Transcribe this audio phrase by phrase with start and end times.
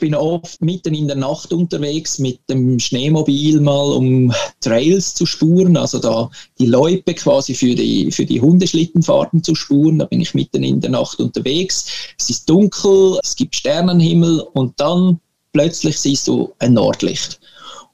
[0.00, 5.76] bin oft mitten in der Nacht unterwegs mit dem Schneemobil mal, um Trails zu spuren,
[5.76, 9.98] also da die Loipe quasi für die, für die Hundeschlittenfahrten zu spuren.
[9.98, 11.86] Da bin ich mitten in der Nacht unterwegs.
[12.18, 15.20] Es ist dunkel, es gibt Sternenhimmel und dann
[15.52, 17.40] plötzlich siehst du ein Nordlicht.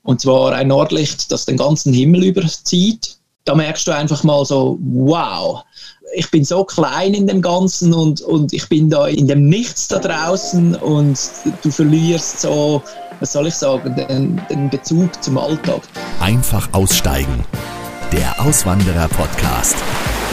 [0.02, 3.18] Und zwar ein Nordlicht, das den ganzen Himmel überzieht.
[3.44, 5.62] Da merkst du einfach mal so, wow,
[6.16, 9.88] ich bin so klein in dem Ganzen und, und ich bin da in dem Nichts
[9.88, 11.18] da draußen und
[11.62, 12.82] du verlierst so,
[13.20, 15.82] was soll ich sagen, den, den Bezug zum Alltag.
[16.18, 17.44] Einfach aussteigen.
[18.12, 19.76] Der Auswanderer-Podcast.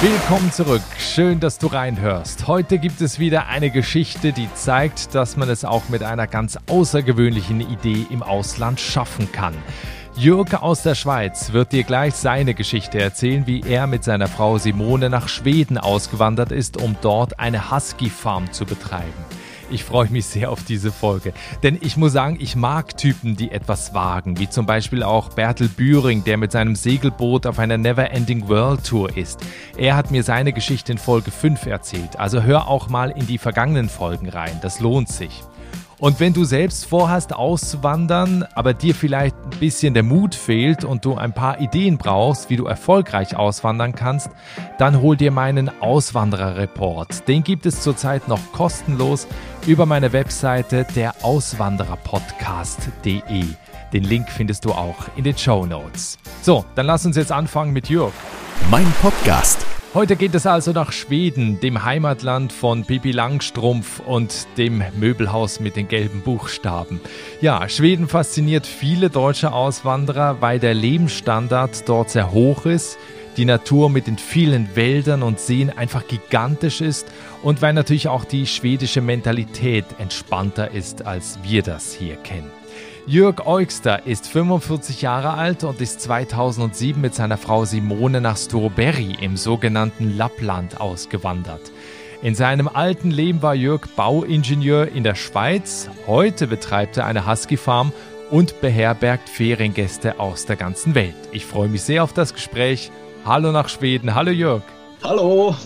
[0.02, 0.81] Willkommen zurück.
[0.98, 2.48] Schön, dass du reinhörst.
[2.48, 6.57] Heute gibt es wieder eine Geschichte, die zeigt, dass man es auch mit einer ganz
[6.68, 9.55] außergewöhnlichen Idee im Ausland schaffen kann.
[10.16, 14.59] Jürg aus der Schweiz wird dir gleich seine Geschichte erzählen, wie er mit seiner Frau
[14.59, 19.12] Simone nach Schweden ausgewandert ist, um dort eine Husky-Farm zu betreiben.
[19.71, 23.52] Ich freue mich sehr auf diese Folge, denn ich muss sagen, ich mag Typen, die
[23.52, 28.48] etwas wagen, wie zum Beispiel auch Bertel Bühring, der mit seinem Segelboot auf einer Never-Ending
[28.49, 29.40] World Tour ist.
[29.77, 33.40] Er hat mir seine Geschichte in Folge 5 erzählt, also hör auch mal in die
[33.40, 35.41] vergangenen Folgen rein, das lohnt sich.
[36.04, 41.05] Und wenn du selbst vorhast auszuwandern, aber dir vielleicht ein bisschen der Mut fehlt und
[41.05, 44.29] du ein paar Ideen brauchst, wie du erfolgreich auswandern kannst,
[44.77, 47.26] dann hol dir meinen Auswanderer-Report.
[47.29, 49.27] Den gibt es zurzeit noch kostenlos
[49.65, 53.46] über meine Webseite der Auswandererpodcast.de.
[53.93, 56.18] Den Link findest du auch in den Show Notes.
[56.41, 58.12] So, dann lass uns jetzt anfangen mit Jörg.
[58.70, 64.84] Mein Podcast Heute geht es also nach Schweden, dem Heimatland von Bibi Langstrumpf und dem
[65.00, 67.00] Möbelhaus mit den gelben Buchstaben.
[67.41, 72.97] Ja, Schweden fasziniert viele deutsche Auswanderer, weil der Lebensstandard dort sehr hoch ist,
[73.38, 77.06] die Natur mit den vielen Wäldern und Seen einfach gigantisch ist
[77.44, 82.50] und weil natürlich auch die schwedische Mentalität entspannter ist, als wir das hier kennen.
[83.06, 89.18] Jörg Eugster ist 45 Jahre alt und ist 2007 mit seiner Frau Simone nach Storberry
[89.19, 91.74] im sogenannten Lappland ausgewandert.
[92.22, 95.90] In seinem alten Leben war Jörg Bauingenieur in der Schweiz.
[96.08, 97.91] Heute betreibt er eine Husky-Farm
[98.31, 101.14] und beherbergt Feriengäste aus der ganzen Welt.
[101.34, 102.90] Ich freue mich sehr auf das Gespräch.
[103.25, 104.16] Hallo nach Schweden.
[104.16, 104.64] Hallo Jörg.
[105.03, 105.58] Hallo.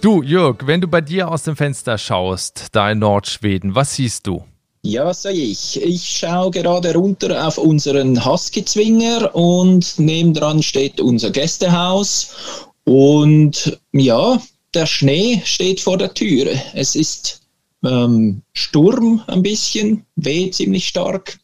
[0.00, 4.26] Du, Jörg, wenn du bei dir aus dem Fenster schaust, da in Nordschweden, was siehst
[4.26, 4.44] du?
[4.84, 5.80] Ja, was ich?
[5.80, 12.66] Ich schaue gerade runter auf unseren Husky-Zwinger und nebendran steht unser Gästehaus.
[12.84, 14.42] Und ja,
[14.74, 16.60] der Schnee steht vor der Türe.
[16.74, 17.42] Es ist
[17.84, 21.38] ähm, Sturm ein bisschen, weht ziemlich stark.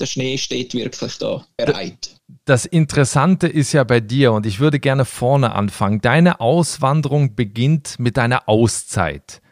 [0.00, 2.16] Der Schnee steht wirklich da bereit.
[2.46, 6.00] Das Interessante ist ja bei dir, und ich würde gerne vorne anfangen.
[6.00, 9.42] Deine Auswanderung beginnt mit deiner Auszeit.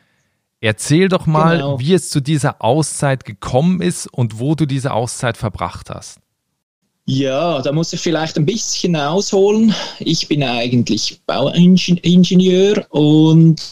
[0.67, 1.79] Erzähl doch mal, genau.
[1.79, 6.19] wie es zu dieser Auszeit gekommen ist und wo du diese Auszeit verbracht hast.
[7.05, 9.73] Ja, da muss ich vielleicht ein bisschen ausholen.
[10.01, 13.63] Ich bin eigentlich Bauingenieur und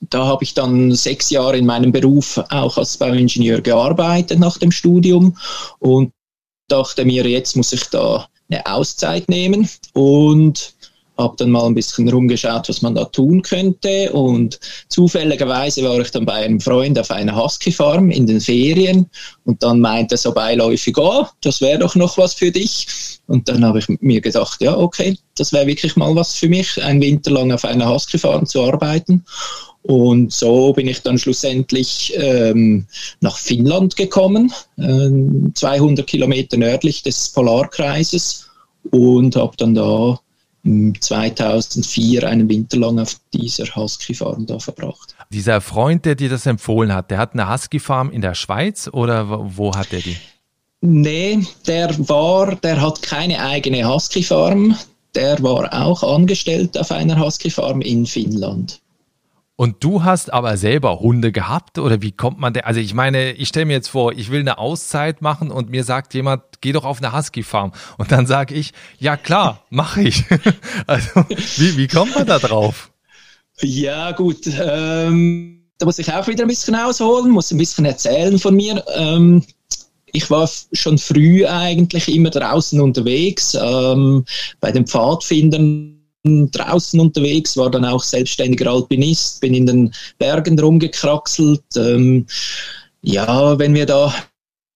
[0.00, 4.72] da habe ich dann sechs Jahre in meinem Beruf auch als Bauingenieur gearbeitet nach dem
[4.72, 5.36] Studium
[5.78, 6.10] und
[6.66, 10.74] dachte mir, jetzt muss ich da eine Auszeit nehmen und
[11.20, 14.58] habe dann mal ein bisschen rumgeschaut, was man da tun könnte und
[14.88, 19.08] zufälligerweise war ich dann bei einem Freund auf einer Husky-Farm in den Ferien
[19.44, 22.86] und dann meinte so beiläufig, oh, das wäre doch noch was für dich.
[23.26, 26.82] Und dann habe ich mir gedacht, ja, okay, das wäre wirklich mal was für mich,
[26.82, 29.24] ein Winter lang auf einer Husky-Farm zu arbeiten.
[29.82, 32.86] Und so bin ich dann schlussendlich ähm,
[33.20, 35.10] nach Finnland gekommen, äh,
[35.54, 38.50] 200 Kilometer nördlich des Polarkreises
[38.90, 40.18] und habe dann da
[40.64, 45.14] 2004 einen Winter lang auf dieser Husky-Farm da verbracht.
[45.30, 49.56] Dieser Freund, der dir das empfohlen hat, der hat eine Husky-Farm in der Schweiz oder
[49.56, 50.16] wo hat er die?
[50.82, 54.76] Nee, der war, der hat keine eigene Husky-Farm.
[55.14, 58.80] Der war auch angestellt auf einer Husky-Farm in Finnland.
[59.60, 62.60] Und du hast aber selber Hunde gehabt oder wie kommt man da?
[62.60, 65.84] Also ich meine, ich stelle mir jetzt vor, ich will eine Auszeit machen und mir
[65.84, 70.00] sagt jemand, geh doch auf eine Husky Farm und dann sage ich, ja klar, mache
[70.00, 70.24] ich.
[70.86, 71.26] also
[71.58, 72.90] wie, wie kommt man da drauf?
[73.60, 78.38] Ja gut, ähm, da muss ich auch wieder ein bisschen ausholen, muss ein bisschen erzählen
[78.38, 78.82] von mir.
[78.96, 79.44] Ähm,
[80.06, 84.24] ich war schon früh eigentlich immer draußen unterwegs, ähm,
[84.58, 91.64] bei den Pfadfindern draußen unterwegs, war dann auch selbstständiger Alpinist, bin in den Bergen rumgekraxelt.
[91.76, 92.26] Ähm,
[93.02, 94.12] ja, wenn wir da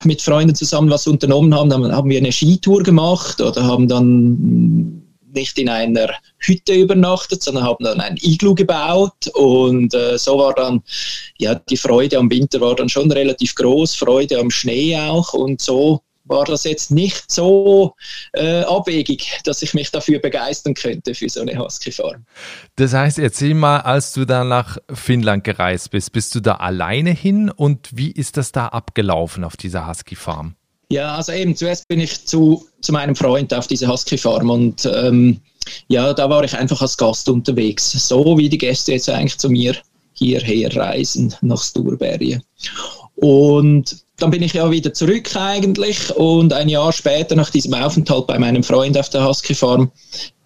[0.04, 5.02] mit Freunden zusammen was unternommen haben, dann haben wir eine Skitour gemacht oder haben dann
[5.34, 10.54] nicht in einer Hütte übernachtet, sondern haben dann ein Iglu gebaut und äh, so war
[10.54, 10.82] dann
[11.38, 15.60] ja die Freude am Winter war dann schon relativ groß, Freude am Schnee auch und
[15.60, 17.94] so war das jetzt nicht so
[18.32, 22.24] äh, abwegig, dass ich mich dafür begeistern könnte für so eine Husky-Farm.
[22.76, 27.10] Das heißt, erzähl mal, als du da nach Finnland gereist bist, bist du da alleine
[27.10, 30.54] hin und wie ist das da abgelaufen auf dieser Husky-Farm?
[30.90, 35.40] Ja, also eben, zuerst bin ich zu, zu meinem Freund auf diese Husky-Farm und ähm,
[35.88, 39.48] ja, da war ich einfach als Gast unterwegs, so wie die Gäste jetzt eigentlich zu
[39.48, 39.74] mir
[40.12, 42.42] hierher reisen nach Sturbergen.
[43.16, 48.26] Und dann bin ich ja wieder zurück eigentlich und ein Jahr später nach diesem Aufenthalt
[48.26, 49.90] bei meinem Freund auf der Husky Farm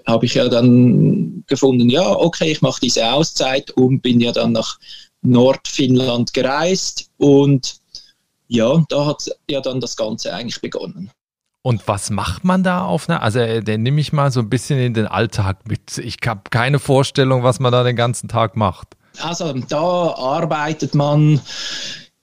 [0.07, 4.53] habe ich ja dann gefunden, ja, okay, ich mache diese Auszeit und bin ja dann
[4.53, 4.79] nach
[5.21, 7.77] Nordfinnland gereist und
[8.49, 11.11] ja, da hat ja dann das Ganze eigentlich begonnen.
[11.61, 14.49] Und was macht man da auf einer, also äh, den nehme ich mal so ein
[14.49, 15.99] bisschen in den Alltag mit.
[15.99, 18.97] Ich habe keine Vorstellung, was man da den ganzen Tag macht.
[19.21, 21.41] Also da arbeitet man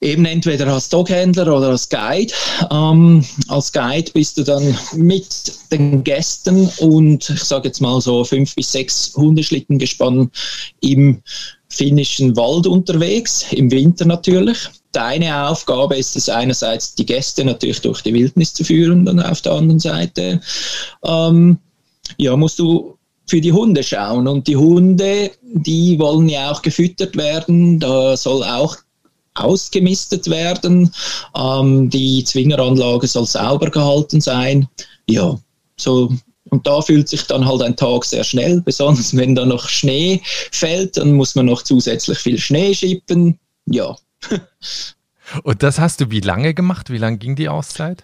[0.02, 2.34] eben entweder als Doghändler oder als Guide.
[2.72, 8.24] Ähm, als Guide bist du dann mit den Gästen und ich sage jetzt mal so
[8.24, 10.34] fünf bis sechs Hundeschlitten gespannt
[10.82, 11.22] im
[11.70, 14.58] finnischen Wald unterwegs, im Winter natürlich.
[14.92, 19.42] Deine Aufgabe ist es einerseits, die Gäste natürlich durch die Wildnis zu führen, dann auf
[19.42, 20.40] der anderen Seite
[21.04, 21.58] ähm,
[22.18, 22.98] ja, musst du
[23.28, 24.28] für die Hunde schauen.
[24.28, 27.80] Und die Hunde, die wollen ja auch gefüttert werden.
[27.80, 28.78] Da soll auch
[29.36, 30.92] ausgemistet werden.
[31.36, 34.68] Ähm, die Zwingeranlage soll sauber gehalten sein.
[35.08, 35.38] Ja,
[35.78, 36.12] so.
[36.50, 40.22] Und da fühlt sich dann halt ein Tag sehr schnell, besonders wenn da noch Schnee
[40.52, 43.40] fällt, dann muss man noch zusätzlich viel Schnee schippen.
[43.66, 43.96] Ja.
[45.44, 46.92] Und das hast du wie lange gemacht?
[46.92, 48.04] Wie lange ging die Auszeit?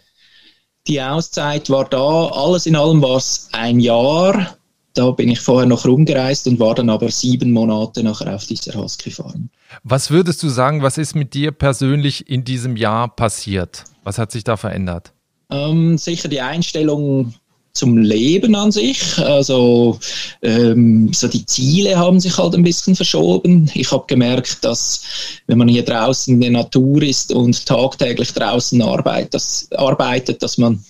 [0.88, 4.57] Die Auszeit war da, alles in allem war es ein Jahr
[4.94, 8.74] da bin ich vorher noch rumgereist und war dann aber sieben Monate nachher auf dieser
[8.74, 9.50] Husky Farm.
[9.84, 13.86] Was würdest du sagen, was ist mit dir persönlich in diesem Jahr passiert?
[14.04, 15.14] Was hat sich da verändert?
[15.50, 17.34] Ähm, sicher die Einstellung
[17.74, 19.18] zum Leben an sich.
[19.20, 20.00] Also
[20.42, 23.70] ähm, so die Ziele haben sich halt ein bisschen verschoben.
[23.74, 25.04] Ich habe gemerkt, dass
[25.48, 30.58] wenn man hier draußen in der Natur ist und tagtäglich draußen arbeitet, dass, arbeitet, dass
[30.58, 30.84] man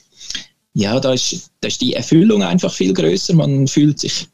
[0.74, 3.34] ja, da ist, da ist die Erfüllung einfach viel größer.
[3.34, 4.28] Man fühlt sich,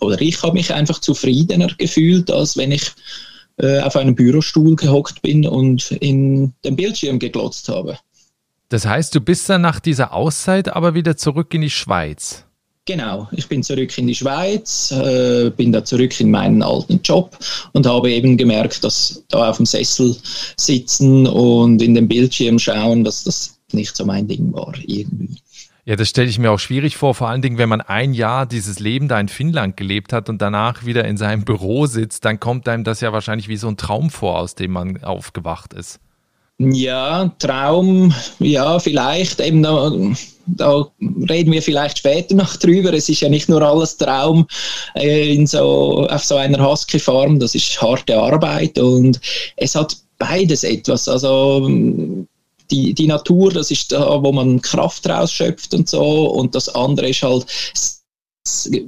[0.00, 2.90] oder ich habe mich einfach zufriedener gefühlt, als wenn ich
[3.58, 7.98] äh, auf einem Bürostuhl gehockt bin und in den Bildschirm geglotzt habe.
[8.68, 12.44] Das heißt, du bist dann nach dieser Auszeit aber wieder zurück in die Schweiz.
[12.84, 17.36] Genau, ich bin zurück in die Schweiz, äh, bin da zurück in meinen alten Job
[17.72, 20.16] und habe eben gemerkt, dass da auf dem Sessel
[20.56, 25.36] sitzen und in den Bildschirm schauen, dass das nicht so mein Ding war irgendwie.
[25.88, 28.44] Ja, das stelle ich mir auch schwierig vor, vor allen Dingen, wenn man ein Jahr
[28.44, 32.38] dieses Leben da in Finnland gelebt hat und danach wieder in seinem Büro sitzt, dann
[32.38, 35.98] kommt einem das ja wahrscheinlich wie so ein Traum vor, aus dem man aufgewacht ist.
[36.58, 39.90] Ja, Traum, ja, vielleicht eben da,
[40.44, 40.86] da
[41.26, 42.92] reden wir vielleicht später noch drüber.
[42.92, 44.46] Es ist ja nicht nur alles Traum
[44.94, 49.22] äh, in so, auf so einer Husky-Farm, das ist harte Arbeit und
[49.56, 51.08] es hat beides etwas.
[51.08, 51.66] Also
[52.70, 56.30] die, die Natur, das ist da, wo man Kraft rausschöpft und so.
[56.30, 57.46] Und das andere ist halt,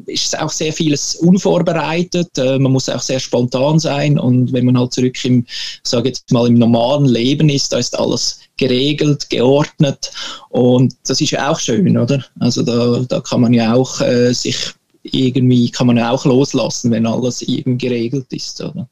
[0.06, 2.36] ist auch sehr vieles unvorbereitet.
[2.38, 4.18] Äh, man muss auch sehr spontan sein.
[4.18, 5.46] Und wenn man halt zurück im,
[5.82, 10.12] sage jetzt mal, im normalen Leben ist, da ist alles geregelt, geordnet.
[10.50, 12.24] Und das ist ja auch schön, oder?
[12.38, 14.56] Also da, da kann man ja auch äh, sich
[15.02, 18.88] irgendwie, kann man ja auch loslassen, wenn alles irgendwie geregelt ist, oder?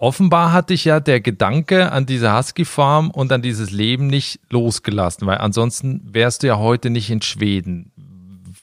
[0.00, 5.26] Offenbar hat dich ja der Gedanke an diese Husky-Farm und an dieses Leben nicht losgelassen,
[5.26, 7.90] weil ansonsten wärst du ja heute nicht in Schweden.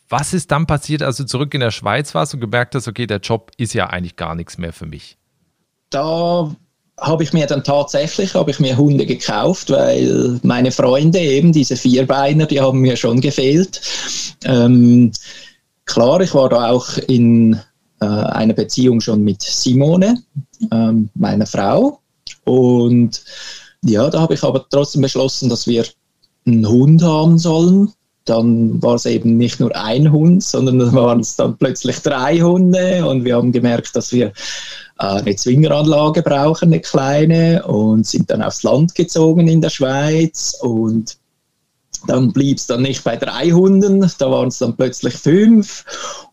[0.08, 3.06] Was ist dann passiert, als du zurück in der Schweiz warst und gemerkt hast, okay,
[3.06, 5.18] der Job ist ja eigentlich gar nichts mehr für mich?
[5.89, 6.56] Da
[7.01, 11.75] habe ich mir dann tatsächlich habe ich mir Hunde gekauft, weil meine Freunde eben diese
[11.75, 13.82] Vierbeiner, die haben mir schon gefehlt.
[14.46, 15.12] Ähm,
[15.84, 17.60] klar, ich war da auch in
[18.00, 20.22] äh, eine Beziehung schon mit Simone,
[20.72, 22.00] ähm, meiner Frau.
[22.44, 23.24] Und
[23.84, 25.86] ja, da habe ich aber trotzdem beschlossen, dass wir
[26.46, 27.92] einen Hund haben sollen.
[28.25, 32.40] Dann war es eben nicht nur ein Hund, sondern dann waren es dann plötzlich drei
[32.40, 34.28] Hunde und wir haben gemerkt, dass wir
[35.00, 40.58] äh, eine Zwingeranlage brauchen, eine kleine und sind dann aufs Land gezogen in der Schweiz
[40.60, 41.18] und
[42.08, 45.86] dann blieb es dann nicht bei drei Hunden, da waren es dann plötzlich fünf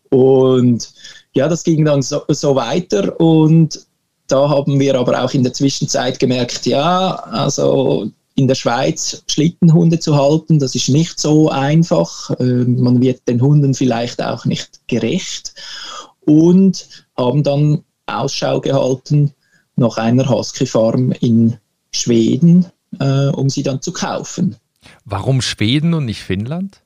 [0.09, 0.93] und
[1.33, 3.85] ja, das ging dann so, so weiter und
[4.27, 9.99] da haben wir aber auch in der Zwischenzeit gemerkt, ja, also in der Schweiz Schlittenhunde
[9.99, 10.59] zu halten.
[10.59, 12.31] Das ist nicht so einfach.
[12.39, 15.53] Ähm, man wird den Hunden vielleicht auch nicht gerecht.
[16.21, 16.87] Und
[17.17, 19.33] haben dann Ausschau gehalten
[19.75, 21.57] nach einer Husky-Farm in
[21.91, 22.65] Schweden,
[22.99, 24.55] äh, um sie dann zu kaufen.
[25.05, 26.82] Warum Schweden und nicht Finnland?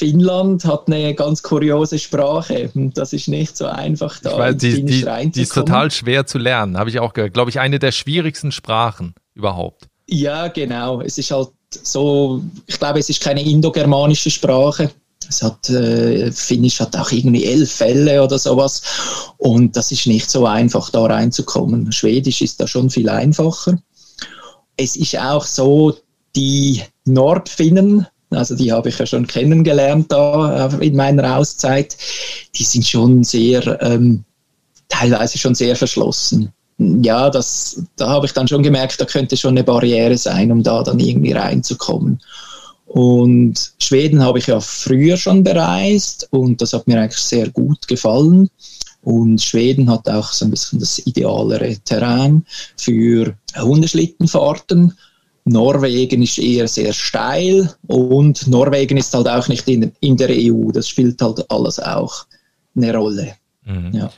[0.00, 2.70] Finnland hat eine ganz kuriose Sprache.
[2.74, 6.38] Das ist nicht so einfach da ich weiß, die, die, die ist total schwer zu
[6.38, 7.34] lernen, habe ich auch gehört.
[7.34, 9.88] Glaube ich, eine der schwierigsten Sprachen überhaupt.
[10.08, 11.02] Ja, genau.
[11.02, 11.50] Es ist halt
[11.82, 14.90] so, ich glaube, es ist keine indogermanische Sprache.
[15.28, 18.80] Es hat, äh, Finnisch hat auch irgendwie elf Fälle oder sowas.
[19.36, 21.92] Und das ist nicht so einfach, da reinzukommen.
[21.92, 23.78] Schwedisch ist da schon viel einfacher.
[24.78, 25.94] Es ist auch so,
[26.34, 31.96] die Nordfinnen, also die habe ich ja schon kennengelernt da äh, in meiner Auszeit,
[32.54, 34.24] die sind schon sehr, ähm,
[34.88, 36.52] teilweise schon sehr verschlossen.
[36.78, 40.62] Ja, das, da habe ich dann schon gemerkt, da könnte schon eine Barriere sein, um
[40.62, 42.20] da dann irgendwie reinzukommen.
[42.86, 47.86] Und Schweden habe ich ja früher schon bereist und das hat mir eigentlich sehr gut
[47.86, 48.48] gefallen.
[49.02, 52.44] Und Schweden hat auch so ein bisschen das idealere Terrain
[52.76, 54.96] für Hundeschlittenfahrten.
[55.44, 60.70] Norwegen ist eher sehr steil und Norwegen ist halt auch nicht in, in der EU.
[60.70, 62.26] Das spielt halt alles auch
[62.76, 63.34] eine Rolle.
[63.64, 63.90] Mhm.
[63.92, 64.10] Ja.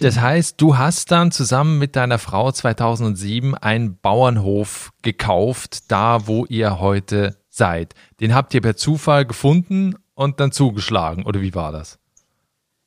[0.00, 6.46] Das heißt, du hast dann zusammen mit deiner Frau 2007 einen Bauernhof gekauft, da wo
[6.46, 7.94] ihr heute seid.
[8.20, 11.98] Den habt ihr per Zufall gefunden und dann zugeschlagen, oder wie war das?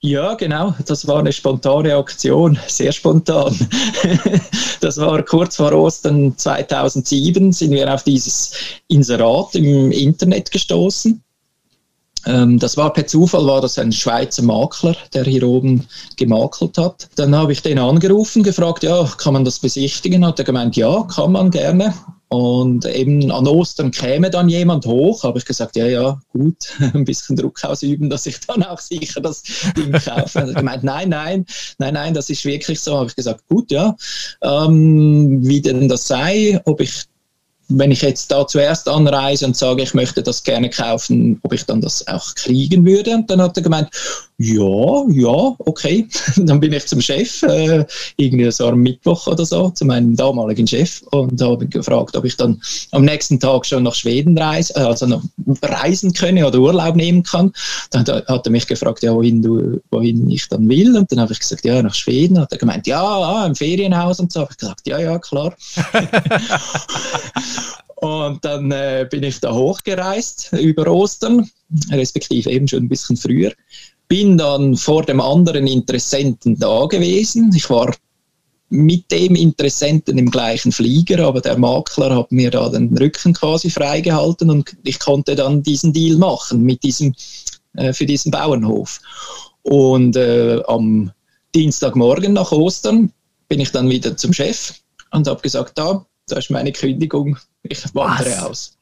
[0.04, 0.74] Ja, genau.
[0.88, 3.56] Das war eine spontane Aktion, sehr spontan.
[4.82, 8.52] das war kurz vor Ostern 2007, sind wir auf dieses
[8.88, 11.24] Inserat im Internet gestoßen.
[12.26, 17.08] Ähm, das war per Zufall, war das ein Schweizer Makler, der hier oben gemakelt hat.
[17.16, 20.26] Dann habe ich den angerufen, gefragt, ja, kann man das besichtigen?
[20.26, 21.94] Hat er gemeint, ja, kann man gerne.
[22.34, 26.56] Und eben an Ostern käme dann jemand hoch, habe ich gesagt, ja, ja, gut,
[26.94, 29.44] ein bisschen Druck ausüben, dass ich dann auch sicher das
[29.76, 30.40] Ding kaufe.
[30.40, 31.46] Er hat gemeint, nein, nein,
[31.78, 32.96] nein, nein, das ist wirklich so.
[32.96, 33.98] Habe ich gesagt, gut, ja,
[34.44, 37.04] ähm, wie denn das sei, ob ich
[37.74, 41.66] wenn ich jetzt da zuerst anreise und sage, ich möchte das gerne kaufen, ob ich
[41.66, 43.16] dann das auch kriegen würde.
[43.16, 43.90] Und dann hat er gemeint,
[44.42, 46.08] ja, ja, okay.
[46.38, 47.86] dann bin ich zum Chef, äh,
[48.18, 52.36] irgendwie so am Mittwoch oder so, zu meinem damaligen Chef und habe gefragt, ob ich
[52.38, 52.60] dann
[52.92, 55.24] am nächsten Tag schon nach Schweden reise, äh, also noch
[55.62, 57.54] reisen könne oder Urlaub nehmen kann.
[57.92, 60.98] Dann hat er mich gefragt, ja, wohin, du, wohin ich dann will.
[60.98, 62.40] Und dann habe ich gesagt, ja, nach Schweden.
[62.40, 64.42] Hat er gemeint, ja, ah, im Ferienhaus und so.
[64.42, 65.56] Habe ich gesagt, ja, ja, klar.
[68.02, 71.48] Und dann äh, bin ich da hochgereist über Ostern,
[71.92, 73.52] respektive eben schon ein bisschen früher.
[74.12, 77.54] Bin dann vor dem anderen Interessenten da gewesen.
[77.56, 77.96] Ich war
[78.68, 83.70] mit dem Interessenten im gleichen Flieger, aber der Makler hat mir da den Rücken quasi
[83.70, 87.16] freigehalten und ich konnte dann diesen Deal machen mit diesem,
[87.76, 89.00] äh, für diesen Bauernhof.
[89.62, 91.12] Und äh, am
[91.56, 93.14] Dienstagmorgen nach Ostern
[93.48, 94.74] bin ich dann wieder zum Chef
[95.12, 98.44] und habe gesagt, da, da ist meine Kündigung, ich wandere Was?
[98.44, 98.78] aus.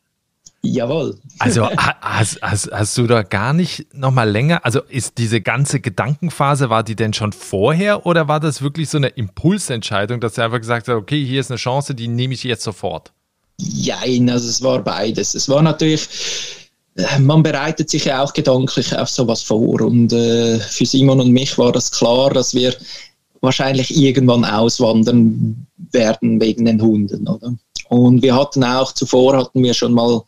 [0.61, 1.17] Jawohl.
[1.39, 6.69] Also hast, hast, hast du da gar nicht nochmal länger, also ist diese ganze Gedankenphase,
[6.69, 10.59] war die denn schon vorher oder war das wirklich so eine Impulsentscheidung, dass du einfach
[10.59, 13.13] gesagt hast, okay, hier ist eine Chance, die nehme ich jetzt sofort?
[13.57, 15.35] Jein, also es war beides.
[15.35, 16.07] Es war natürlich,
[16.95, 21.31] äh, man bereitet sich ja auch gedanklich auf sowas vor und äh, für Simon und
[21.31, 22.73] mich war das klar, dass wir
[23.41, 27.53] wahrscheinlich irgendwann auswandern werden wegen den Hunden, oder?
[27.89, 30.21] Und wir hatten auch zuvor hatten wir schon mal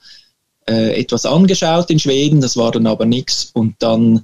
[0.69, 3.51] äh, etwas angeschaut in Schweden, das war dann aber nichts.
[3.53, 4.23] Und dann,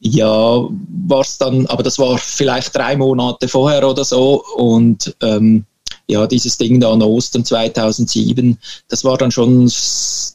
[0.00, 0.68] ja,
[1.06, 4.44] war es dann, aber das war vielleicht drei Monate vorher oder so.
[4.56, 5.64] Und ähm,
[6.08, 8.58] ja, dieses Ding da an Ostern 2007,
[8.88, 9.70] das war dann schon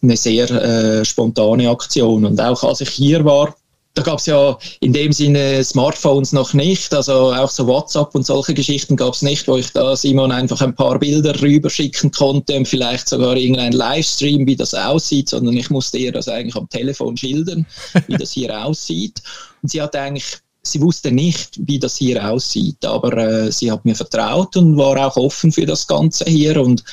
[0.03, 2.25] eine sehr äh, spontane Aktion.
[2.25, 3.55] Und auch als ich hier war,
[3.93, 8.25] da gab es ja in dem Sinne Smartphones noch nicht, also auch so WhatsApp und
[8.25, 12.55] solche Geschichten gab es nicht, wo ich da Simon einfach ein paar Bilder rüberschicken konnte
[12.55, 16.69] und vielleicht sogar irgendein Livestream, wie das aussieht, sondern ich musste ihr das eigentlich am
[16.69, 17.65] Telefon schildern,
[18.07, 19.21] wie das hier aussieht.
[19.61, 23.83] Und sie hat eigentlich sie wusste nicht, wie das hier aussieht, aber äh, sie hat
[23.83, 26.83] mir vertraut und war auch offen für das Ganze hier und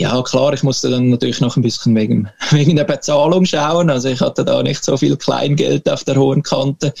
[0.00, 3.90] ja, klar, ich musste dann natürlich noch ein bisschen wegen, wegen der Bezahlung schauen.
[3.90, 6.94] Also ich hatte da nicht so viel Kleingeld auf der hohen Kante.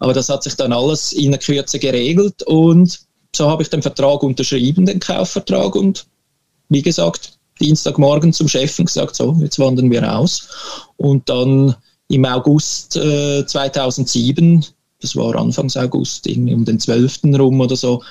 [0.00, 2.98] Aber das hat sich dann alles in der Kürze geregelt und
[3.36, 6.06] so habe ich den Vertrag unterschrieben, den Kaufvertrag und
[6.70, 10.48] wie gesagt, Dienstagmorgen zum Chef und gesagt, so, jetzt wandern wir aus.
[10.96, 11.76] Und dann
[12.08, 14.66] im August äh, 2007,
[15.00, 17.20] das war Anfangs August, irgendwie um den 12.
[17.38, 18.02] rum oder so,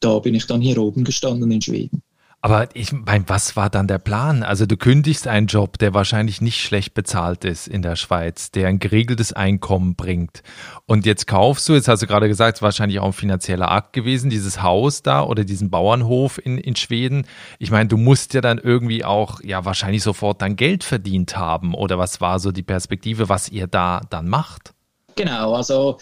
[0.00, 2.02] da bin ich dann hier oben gestanden in Schweden.
[2.42, 4.42] Aber ich meine, was war dann der Plan?
[4.42, 8.68] Also du kündigst einen Job, der wahrscheinlich nicht schlecht bezahlt ist in der Schweiz, der
[8.68, 10.42] ein geregeltes Einkommen bringt.
[10.86, 13.70] Und jetzt kaufst du, jetzt hast du gerade gesagt, es ist wahrscheinlich auch ein finanzieller
[13.70, 17.26] Akt gewesen, dieses Haus da oder diesen Bauernhof in, in Schweden.
[17.58, 21.74] Ich meine, du musst ja dann irgendwie auch, ja, wahrscheinlich sofort dein Geld verdient haben.
[21.74, 24.72] Oder was war so die Perspektive, was ihr da dann macht?
[25.14, 25.98] Genau, also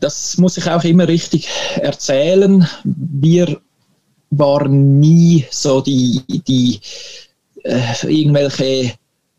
[0.00, 2.66] das muss ich auch immer richtig erzählen.
[2.84, 3.60] Wir
[4.38, 6.80] waren nie so die, die
[7.64, 8.92] äh, irgendwelche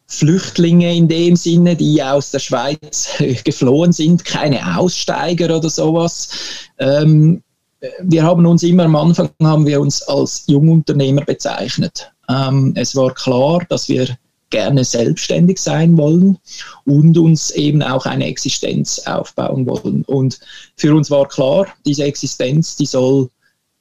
[0.08, 3.10] Flüchtlinge in dem Sinne, die aus der Schweiz
[3.44, 6.30] geflohen sind, keine Aussteiger oder sowas.
[6.80, 7.44] Ähm,
[8.02, 12.12] wir haben uns immer am Anfang haben wir uns als Jungunternehmer bezeichnet.
[12.30, 14.18] Ähm, es war klar, dass wir
[14.50, 16.38] gerne selbstständig sein wollen
[16.86, 20.04] und uns eben auch eine Existenz aufbauen wollen.
[20.06, 20.40] Und
[20.78, 23.30] für uns war klar, diese Existenz, die soll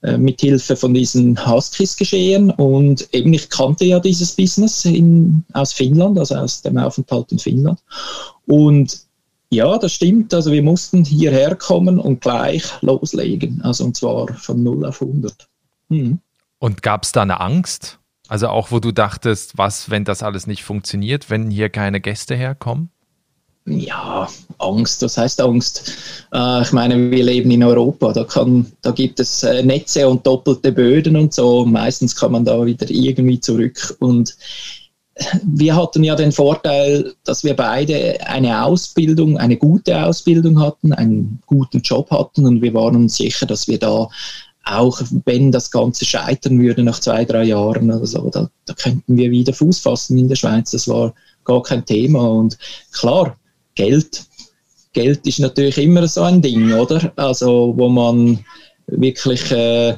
[0.03, 5.45] äh, mit Hilfe von diesen Huskies geschehen und eben ich kannte ja dieses Business in,
[5.53, 7.79] aus Finnland, also aus dem Aufenthalt in Finnland
[8.47, 9.07] und
[9.51, 10.35] ja, das stimmt.
[10.35, 13.63] Also wir mussten hierher kommen und gleich loslegen.
[13.63, 15.49] Also und zwar von 0 auf 100.
[15.91, 16.19] Hm.
[16.59, 17.99] Und gab es da eine Angst?
[18.29, 22.35] Also auch, wo du dachtest, was, wenn das alles nicht funktioniert, wenn hier keine Gäste
[22.35, 22.91] herkommen?
[23.67, 25.93] Ja, Angst, was heißt Angst?
[26.33, 30.25] Äh, ich meine, wir leben in Europa, da, kann, da gibt es äh, Netze und
[30.25, 31.65] doppelte Böden und so.
[31.65, 33.97] Meistens kann man da wieder irgendwie zurück.
[33.99, 34.37] Und
[35.43, 41.41] wir hatten ja den Vorteil, dass wir beide eine Ausbildung, eine gute Ausbildung hatten, einen
[41.47, 44.09] guten Job hatten und wir waren uns sicher, dass wir da
[44.69, 49.17] auch wenn das Ganze scheitern würde nach zwei, drei Jahren oder so, da, da könnten
[49.17, 50.73] wir wieder Fuß fassen in der Schweiz.
[50.73, 52.29] Das war gar kein Thema.
[52.29, 52.59] Und
[52.93, 53.37] klar,
[53.77, 54.27] Geld.
[54.93, 57.13] Geld ist natürlich immer so ein Ding, oder?
[57.17, 58.45] Also, wo man
[58.87, 59.97] wirklich, äh,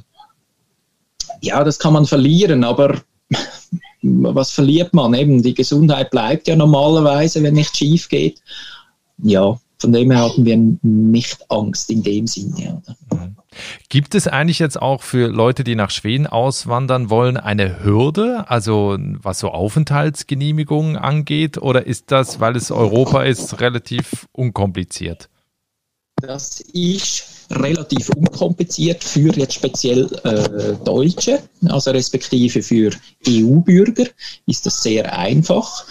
[1.41, 3.01] ja, das kann man verlieren, aber
[4.03, 5.15] was verliert man?
[5.15, 8.43] Eben, die Gesundheit bleibt ja normalerweise, wenn nichts schief geht.
[9.23, 12.83] Ja, von dem her hatten wir nicht Angst in dem Sinne.
[13.11, 13.31] Oder?
[13.89, 18.97] Gibt es eigentlich jetzt auch für Leute, die nach Schweden auswandern wollen, eine Hürde, also
[18.99, 25.29] was so Aufenthaltsgenehmigungen angeht, oder ist das, weil es Europa ist, relativ unkompliziert?
[26.21, 32.91] Das ist relativ unkompliziert für jetzt speziell äh, Deutsche, also respektive für
[33.27, 34.07] EU-Bürger
[34.47, 35.85] ist das sehr einfach.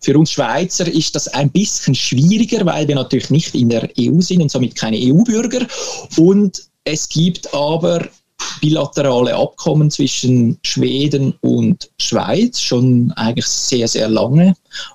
[0.00, 4.20] Für uns Schweizer ist das ein bisschen schwieriger, weil wir natürlich nicht in der EU
[4.20, 5.66] sind und somit keine EU-Bürger.
[6.18, 8.06] Und es gibt aber
[8.60, 14.54] bilaterale Abkommen zwischen Schweden und Schweiz schon eigentlich sehr, sehr lange.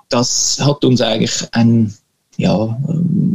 [0.10, 1.94] Das hat uns eigentlich ein,
[2.38, 2.78] ja,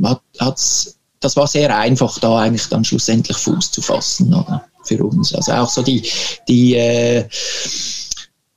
[0.05, 5.03] hat, hat's, das war sehr einfach, da eigentlich dann schlussendlich Fuß zu fassen oder, für
[5.05, 5.35] uns.
[5.35, 6.03] Also auch so die,
[6.47, 7.27] die äh,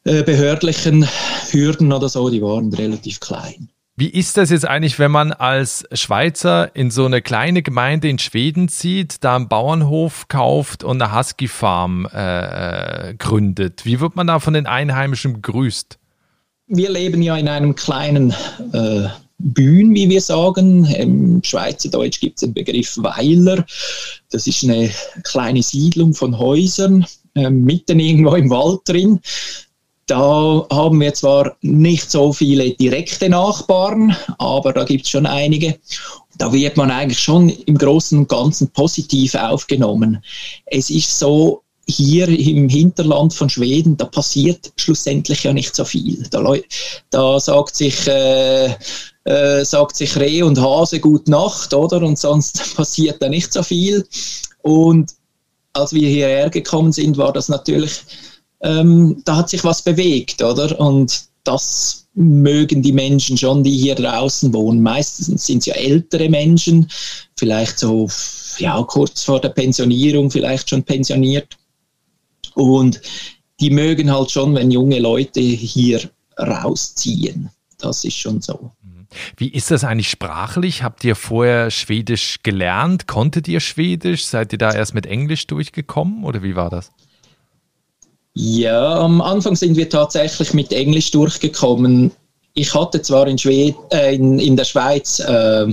[0.03, 1.07] äh, behördlichen
[1.49, 3.69] Hürden oder so, die waren relativ klein.
[3.99, 8.19] Wie ist das jetzt eigentlich, wenn man als Schweizer in so eine kleine Gemeinde in
[8.19, 13.85] Schweden zieht, da einen Bauernhof kauft und eine Husky-Farm äh, gründet?
[13.85, 15.97] Wie wird man da von den Einheimischen begrüßt?
[16.67, 18.35] Wir leben ja in einem kleinen
[18.71, 19.07] äh,
[19.39, 20.85] Bühn, wie wir sagen.
[20.85, 23.65] Im Schweizerdeutsch gibt es den Begriff Weiler.
[24.29, 24.91] Das ist eine
[25.23, 29.19] kleine Siedlung von Häusern, äh, mitten irgendwo im Wald drin.
[30.07, 35.77] Da haben wir zwar nicht so viele direkte Nachbarn, aber da gibt es schon einige.
[36.37, 40.23] Da wird man eigentlich schon im Großen und Ganzen positiv aufgenommen.
[40.65, 46.27] Es ist so, hier im Hinterland von Schweden, da passiert schlussendlich ja nicht so viel.
[46.29, 46.43] Da,
[47.09, 48.75] da sagt sich, äh,
[49.23, 52.01] äh, sagt sich Reh und Hase Gut Nacht, oder?
[52.01, 54.05] Und sonst passiert da nicht so viel.
[54.63, 55.13] Und
[55.73, 58.01] als wir hierher gekommen sind, war das natürlich
[58.61, 60.79] ähm, da hat sich was bewegt, oder?
[60.79, 64.81] Und das mögen die Menschen schon, die hier draußen wohnen.
[64.81, 66.89] Meistens sind es ja ältere Menschen,
[67.37, 68.09] vielleicht so
[68.57, 71.57] ja, kurz vor der Pensionierung, vielleicht schon pensioniert.
[72.55, 72.99] Und
[73.59, 77.49] die mögen halt schon, wenn junge Leute hier rausziehen.
[77.77, 78.71] Das ist schon so.
[79.37, 80.83] Wie ist das eigentlich sprachlich?
[80.83, 83.07] Habt ihr vorher Schwedisch gelernt?
[83.07, 84.25] Konntet ihr Schwedisch?
[84.25, 86.91] Seid ihr da erst mit Englisch durchgekommen oder wie war das?
[88.39, 92.11] Ja, am Anfang sind wir tatsächlich mit Englisch durchgekommen.
[92.53, 95.65] Ich hatte zwar in, Schwed äh, in, in der Schweiz äh,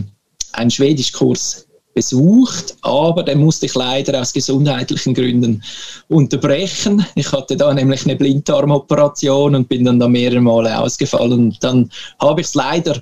[0.52, 5.62] einen Schwedischkurs besucht, aber den musste ich leider aus gesundheitlichen Gründen
[6.08, 7.04] unterbrechen.
[7.16, 11.54] Ich hatte da nämlich eine Blinddarmoperation und bin dann da mehrere Male ausgefallen.
[11.60, 12.98] Dann habe ich es leider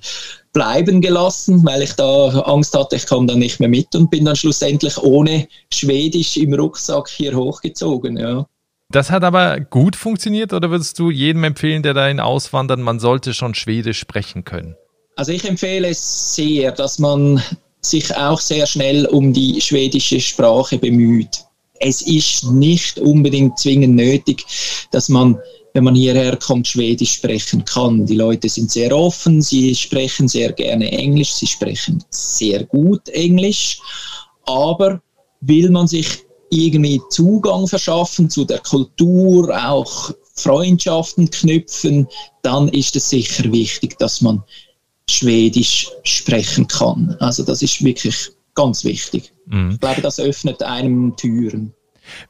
[0.52, 4.24] bleiben gelassen, weil ich da Angst hatte, ich komme dann nicht mehr mit und bin
[4.24, 8.16] dann schlussendlich ohne Schwedisch im Rucksack hier hochgezogen.
[8.16, 8.44] Ja.
[8.92, 13.32] Das hat aber gut funktioniert oder würdest du jedem empfehlen, der dahin auswandert, man sollte
[13.32, 14.76] schon Schwedisch sprechen können?
[15.16, 17.42] Also ich empfehle es sehr, dass man
[17.80, 21.44] sich auch sehr schnell um die schwedische Sprache bemüht.
[21.80, 24.44] Es ist nicht unbedingt zwingend nötig,
[24.90, 25.38] dass man
[25.74, 28.04] wenn man hierher kommt, Schwedisch sprechen kann.
[28.04, 33.80] Die Leute sind sehr offen, sie sprechen sehr gerne Englisch, sie sprechen sehr gut Englisch,
[34.44, 35.00] aber
[35.40, 42.06] will man sich irgendwie Zugang verschaffen zu der Kultur, auch Freundschaften knüpfen,
[42.42, 44.42] dann ist es sicher wichtig, dass man
[45.08, 47.16] Schwedisch sprechen kann.
[47.20, 49.32] Also das ist wirklich ganz wichtig.
[49.46, 49.72] Mhm.
[49.72, 51.74] Ich glaube, das öffnet einem Türen.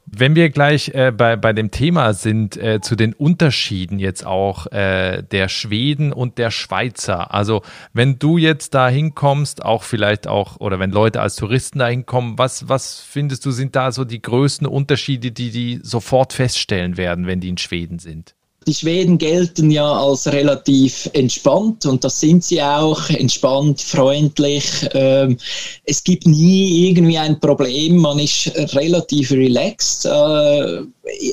[0.05, 4.67] Wenn wir gleich äh, bei, bei dem Thema sind, äh, zu den Unterschieden jetzt auch
[4.67, 7.33] äh, der Schweden und der Schweizer.
[7.33, 7.61] Also
[7.93, 12.37] wenn du jetzt da hinkommst, auch vielleicht auch, oder wenn Leute als Touristen da hinkommen,
[12.37, 17.25] was, was findest du, sind da so die größten Unterschiede, die die sofort feststellen werden,
[17.25, 18.35] wenn die in Schweden sind?
[18.65, 24.65] Die Schweden gelten ja als relativ entspannt und das sind sie auch, entspannt, freundlich.
[24.93, 25.37] Ähm,
[25.85, 30.81] es gibt nie irgendwie ein Problem, man ist relativ relaxed äh,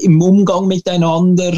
[0.02, 1.52] im Umgang miteinander.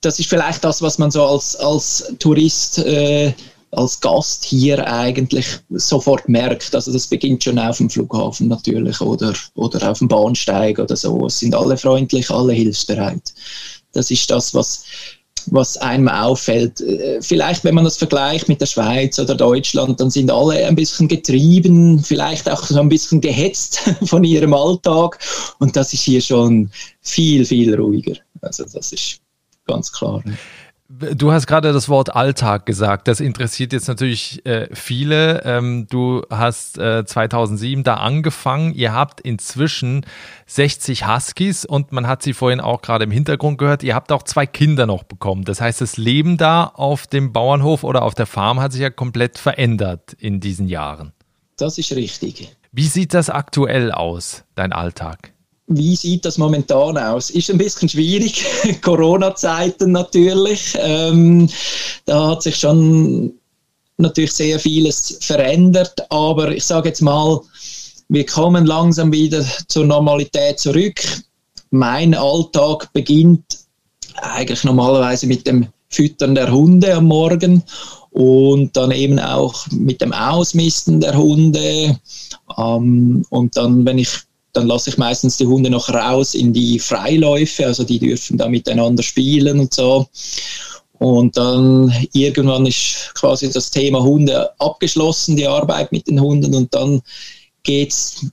[0.00, 3.32] Das ist vielleicht das, was man so als, als Tourist äh,
[3.72, 6.74] als Gast hier eigentlich sofort merkt.
[6.74, 11.26] Also das beginnt schon auf dem Flughafen natürlich oder, oder auf dem Bahnsteig oder so.
[11.26, 13.32] Es sind alle freundlich, alle hilfsbereit.
[13.92, 14.84] Das ist das, was,
[15.46, 16.80] was einem auffällt.
[16.80, 20.74] Äh, vielleicht, wenn man das vergleicht mit der Schweiz oder Deutschland, dann sind alle ein
[20.74, 25.18] bisschen getrieben, vielleicht auch so ein bisschen gehetzt von ihrem Alltag.
[25.58, 28.16] Und das ist hier schon viel, viel ruhiger.
[28.42, 29.20] Also das ist
[29.66, 30.22] ganz klar.
[30.92, 33.06] Du hast gerade das Wort Alltag gesagt.
[33.06, 35.40] Das interessiert jetzt natürlich äh, viele.
[35.44, 38.74] Ähm, du hast äh, 2007 da angefangen.
[38.74, 40.04] Ihr habt inzwischen
[40.46, 43.84] 60 Huskies und man hat sie vorhin auch gerade im Hintergrund gehört.
[43.84, 45.44] Ihr habt auch zwei Kinder noch bekommen.
[45.44, 48.90] Das heißt, das Leben da auf dem Bauernhof oder auf der Farm hat sich ja
[48.90, 51.12] komplett verändert in diesen Jahren.
[51.56, 52.56] Das ist richtig.
[52.72, 55.34] Wie sieht das aktuell aus, dein Alltag?
[55.72, 57.30] Wie sieht das momentan aus?
[57.30, 58.44] Ist ein bisschen schwierig.
[58.82, 60.76] Corona-Zeiten natürlich.
[60.80, 61.48] Ähm,
[62.06, 63.32] da hat sich schon
[63.96, 67.40] natürlich sehr vieles verändert, aber ich sage jetzt mal,
[68.08, 71.00] wir kommen langsam wieder zur Normalität zurück.
[71.70, 73.44] Mein Alltag beginnt
[74.16, 77.62] eigentlich normalerweise mit dem Füttern der Hunde am Morgen
[78.10, 81.96] und dann eben auch mit dem Ausmisten der Hunde.
[82.58, 84.08] Ähm, und dann, wenn ich
[84.52, 88.48] dann lasse ich meistens die Hunde noch raus in die Freiläufe, also die dürfen da
[88.48, 90.06] miteinander spielen und so.
[90.98, 96.74] Und dann irgendwann ist quasi das Thema Hunde abgeschlossen, die Arbeit mit den Hunden und
[96.74, 97.00] dann
[97.62, 98.26] geht es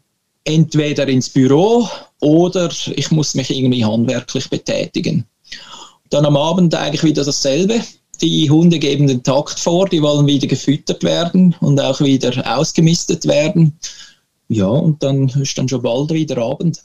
[0.44, 1.88] entweder ins Büro
[2.20, 5.26] oder ich muss mich irgendwie handwerklich betätigen.
[6.10, 7.82] Dann am Abend eigentlich wieder dasselbe.
[8.22, 13.26] Die Hunde geben den Takt vor, die wollen wieder gefüttert werden und auch wieder ausgemistet
[13.28, 13.78] werden.
[14.50, 16.82] Ja, und dann ist dann schon bald wieder Abend.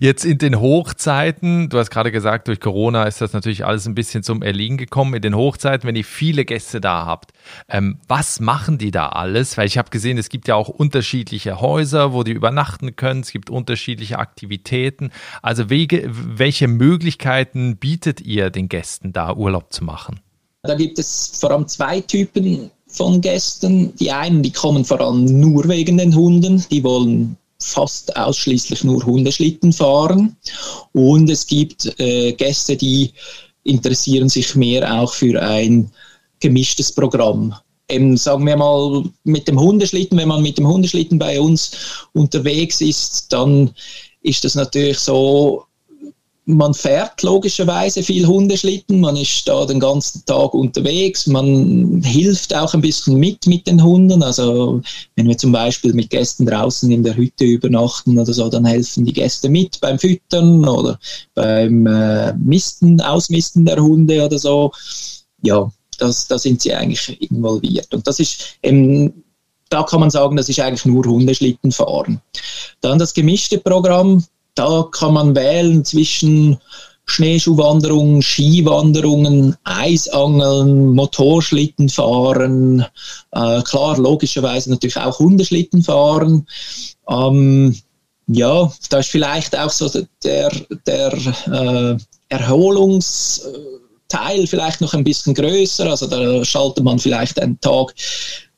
[0.00, 3.94] Jetzt in den Hochzeiten, du hast gerade gesagt, durch Corona ist das natürlich alles ein
[3.94, 5.14] bisschen zum Erliegen gekommen.
[5.14, 7.32] In den Hochzeiten, wenn ihr viele Gäste da habt,
[7.68, 9.56] ähm, was machen die da alles?
[9.56, 13.20] Weil ich habe gesehen, es gibt ja auch unterschiedliche Häuser, wo die übernachten können.
[13.20, 15.10] Es gibt unterschiedliche Aktivitäten.
[15.42, 20.20] Also wege, welche Möglichkeiten bietet ihr den Gästen da Urlaub zu machen?
[20.62, 23.94] Da gibt es vor allem zwei Typen von Gästen.
[23.96, 29.04] Die einen, die kommen vor allem nur wegen den Hunden, die wollen fast ausschließlich nur
[29.04, 30.36] Hundeschlitten fahren.
[30.92, 33.12] Und es gibt äh, Gäste, die
[33.64, 35.90] interessieren sich mehr auch für ein
[36.40, 37.54] gemischtes Programm.
[37.88, 41.70] Eben, sagen wir mal, mit dem Hundeschlitten, wenn man mit dem Hundeschlitten bei uns
[42.12, 43.70] unterwegs ist, dann
[44.22, 45.64] ist das natürlich so,
[46.46, 52.72] man fährt logischerweise viel Hundeschlitten, man ist da den ganzen Tag unterwegs, man hilft auch
[52.72, 54.22] ein bisschen mit mit den Hunden.
[54.22, 54.80] Also
[55.16, 59.04] wenn wir zum Beispiel mit Gästen draußen in der Hütte übernachten oder so, dann helfen
[59.04, 60.98] die Gäste mit beim Füttern oder
[61.34, 64.70] beim äh, Misten, Ausmisten der Hunde oder so.
[65.42, 67.92] Ja, das, da sind sie eigentlich involviert.
[67.92, 69.24] Und das ist eben,
[69.68, 72.20] da kann man sagen, das ist eigentlich nur Hundeschlitten fahren.
[72.80, 74.24] Dann das gemischte Programm,
[74.56, 76.58] da kann man wählen zwischen
[77.08, 82.84] Schneeschuhwanderungen, Skiwanderungen, Eisangeln, Motorschlitten fahren,
[83.30, 86.48] äh, klar, logischerweise natürlich auch Hundeschlitten fahren.
[87.08, 87.76] Ähm,
[88.26, 89.88] ja, da ist vielleicht auch so
[90.24, 90.50] der,
[90.84, 91.12] der
[91.46, 91.96] äh,
[92.28, 95.88] Erholungsteil vielleicht noch ein bisschen größer.
[95.88, 97.94] Also da schaltet man vielleicht einen Tag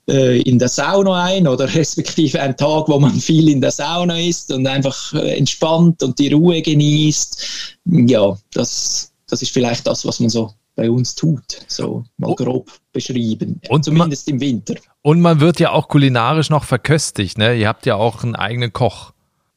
[0.08, 4.18] äh, in der Sauna ein oder respektive ein Tag, wo man viel in der Sauna
[4.18, 7.76] ist und einfach äh, entspannt und die Ruhe genießt.
[8.06, 12.34] Ja, das, das ist vielleicht das, was man so bei uns tut, so mal oh.
[12.36, 14.74] grob beschrieben, und zumindest man, im Winter.
[15.02, 17.56] Und man wird ja auch kulinarisch noch verköstigt, ne?
[17.56, 19.12] Ihr habt ja auch einen eigenen Koch.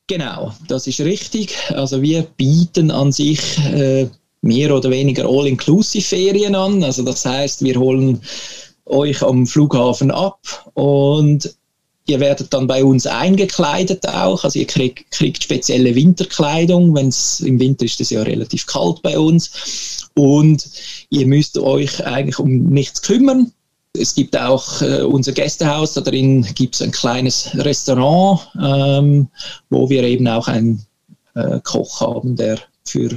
[0.07, 1.55] Genau, das ist richtig.
[1.69, 4.09] Also wir bieten an sich äh,
[4.41, 6.83] mehr oder weniger All-Inclusive-Ferien an.
[6.83, 8.19] Also das heißt, wir holen
[8.91, 10.39] euch am Flughafen ab
[10.73, 11.55] und
[12.07, 17.39] Ihr werdet dann bei uns eingekleidet auch, also ihr kriegt, kriegt spezielle Winterkleidung, wenn es
[17.41, 20.67] im Winter ist es ja relativ kalt bei uns und
[21.09, 23.51] ihr müsst euch eigentlich um nichts kümmern.
[23.93, 29.27] Es gibt auch äh, unser Gästehaus, da drin gibt es ein kleines Restaurant, ähm,
[29.69, 30.85] wo wir eben auch einen
[31.35, 33.09] äh, Koch haben, der für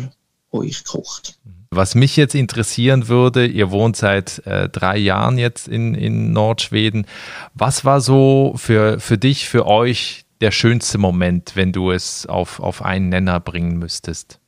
[0.53, 1.39] euch kocht.
[1.77, 7.07] Was mich jetzt interessieren würde, ihr wohnt seit äh, drei Jahren jetzt in, in Nordschweden.
[7.55, 12.61] Was war so für, für dich, für euch der schönste Moment, wenn du es auf,
[12.61, 14.39] auf einen Nenner bringen müsstest?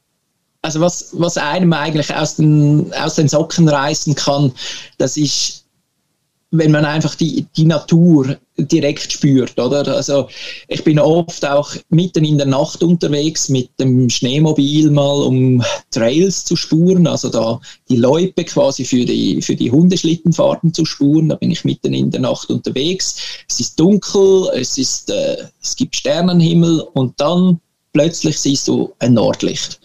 [0.62, 4.52] Also was, was einem eigentlich aus den, aus den Socken reißen kann,
[4.98, 5.65] das ist
[6.52, 9.86] wenn man einfach die, die Natur direkt spürt, oder?
[9.88, 10.28] Also
[10.68, 16.44] ich bin oft auch mitten in der Nacht unterwegs mit dem Schneemobil mal, um Trails
[16.44, 21.28] zu spuren, also da die Loipe quasi für die, für die Hundeschlittenfahrten zu spuren.
[21.28, 23.16] Da bin ich mitten in der Nacht unterwegs.
[23.48, 27.60] Es ist dunkel, es, ist, äh, es gibt Sternenhimmel und dann
[27.92, 29.80] plötzlich siehst du ein Nordlicht.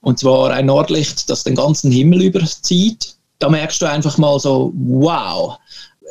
[0.00, 3.16] Und zwar ein Nordlicht, das den ganzen Himmel überzieht.
[3.38, 5.58] Da merkst du einfach mal so, wow,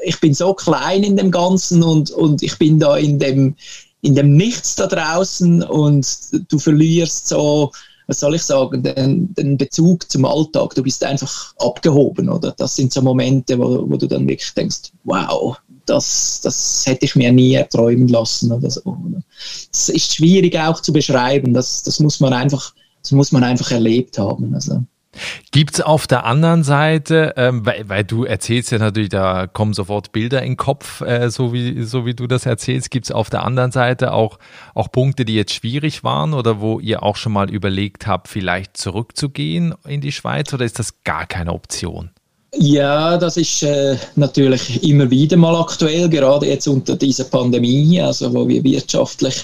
[0.04, 3.56] ich bin so klein in dem Ganzen und, und ich bin da in dem,
[4.02, 6.08] in dem Nichts da draußen und
[6.50, 7.72] du verlierst so,
[8.08, 10.74] was soll ich sagen, den, den Bezug zum Alltag.
[10.74, 12.54] Du bist einfach abgehoben, oder?
[12.58, 17.16] Das sind so Momente, wo, wo du dann wirklich denkst, wow, das, das hätte ich
[17.16, 18.98] mir nie erträumen lassen oder so.
[19.72, 21.54] Es ist schwierig auch zu beschreiben.
[21.54, 24.54] Das, das muss man einfach, das muss man einfach erlebt haben.
[24.56, 24.84] Also.
[25.52, 29.74] Gibt es auf der anderen Seite, ähm, weil, weil, du erzählst ja natürlich, da kommen
[29.74, 33.12] sofort Bilder in den Kopf, äh, so, wie, so wie du das erzählst, gibt es
[33.12, 34.38] auf der anderen Seite auch,
[34.76, 38.78] auch Punkte, die jetzt schwierig waren oder wo ihr auch schon mal überlegt habt, vielleicht
[38.78, 42.12] zurückzugehen in die Schweiz oder ist das gar keine Option?
[42.56, 48.34] Ja, das ist äh, natürlich immer wieder mal aktuell, gerade jetzt unter dieser Pandemie, also
[48.34, 49.36] wo wir wirtschaftlich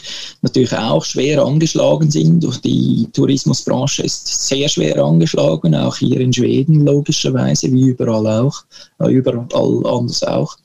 [0.41, 2.43] natürlich auch schwer angeschlagen sind.
[2.43, 8.63] Durch die Tourismusbranche ist sehr schwer angeschlagen, auch hier in Schweden logischerweise, wie überall auch,
[8.99, 9.45] äh, überall
[9.85, 10.55] anders auch.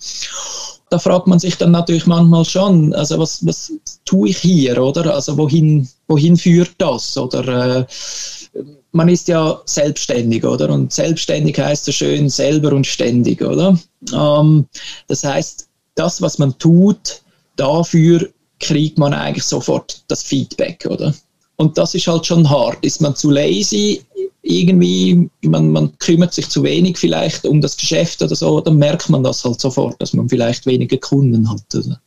[0.88, 3.70] Da fragt man sich dann natürlich manchmal schon, also was, was
[4.06, 5.14] tue ich hier, oder?
[5.14, 7.18] Also wohin, wohin führt das?
[7.18, 7.86] Oder äh,
[8.92, 10.70] man ist ja selbstständig, oder?
[10.70, 13.78] Und selbstständig heißt so schön selber und ständig, oder?
[14.12, 14.66] Ähm,
[15.06, 17.22] das heißt, das, was man tut,
[17.56, 21.14] dafür kriegt man eigentlich sofort das Feedback, oder?
[21.56, 22.84] Und das ist halt schon hart.
[22.84, 24.02] Ist man zu lazy,
[24.42, 29.10] irgendwie, man, man kümmert sich zu wenig vielleicht um das Geschäft oder so, dann merkt
[29.10, 31.62] man das halt sofort, dass man vielleicht weniger Kunden hat.
[31.74, 32.00] Oder?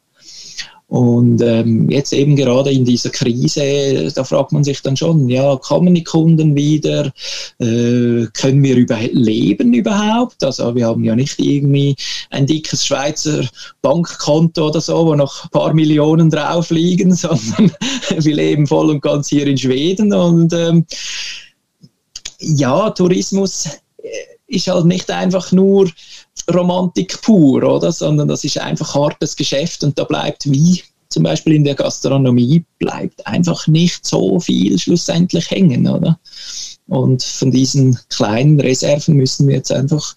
[0.94, 5.56] Und ähm, jetzt eben gerade in dieser Krise, da fragt man sich dann schon, ja,
[5.56, 7.12] kommen die Kunden wieder?
[7.58, 10.44] Äh, können wir überleben überhaupt?
[10.44, 11.96] Also wir haben ja nicht irgendwie
[12.30, 13.44] ein dickes Schweizer
[13.82, 17.72] Bankkonto oder so, wo noch ein paar Millionen drauf liegen, sondern
[18.16, 20.14] wir leben voll und ganz hier in Schweden.
[20.14, 20.86] Und ähm,
[22.38, 23.66] ja, Tourismus
[23.98, 24.10] äh,
[24.54, 25.90] ist halt nicht einfach nur
[26.54, 27.92] Romantik pur, oder?
[27.92, 32.66] Sondern das ist einfach hartes Geschäft und da bleibt wie zum Beispiel in der Gastronomie
[32.80, 36.20] bleibt einfach nicht so viel schlussendlich hängen, oder?
[36.88, 40.16] Und von diesen kleinen Reserven müssen wir jetzt einfach,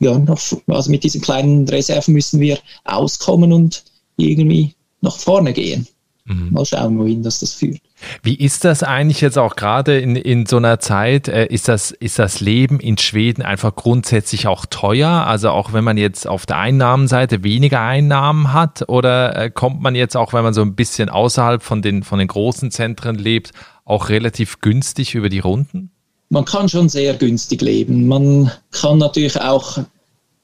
[0.00, 3.84] ja, noch, also mit diesen kleinen Reserven müssen wir auskommen und
[4.16, 5.86] irgendwie nach vorne gehen.
[6.24, 6.48] Mhm.
[6.50, 7.80] Mal schauen, wohin das, das führt.
[8.22, 11.28] Wie ist das eigentlich jetzt auch gerade in, in so einer Zeit?
[11.28, 15.26] Äh, ist, das, ist das Leben in Schweden einfach grundsätzlich auch teuer?
[15.26, 18.88] Also auch wenn man jetzt auf der Einnahmenseite weniger Einnahmen hat?
[18.88, 22.18] Oder äh, kommt man jetzt auch, wenn man so ein bisschen außerhalb von den, von
[22.18, 23.52] den großen Zentren lebt,
[23.84, 25.90] auch relativ günstig über die Runden?
[26.28, 28.06] Man kann schon sehr günstig leben.
[28.06, 29.78] Man kann natürlich auch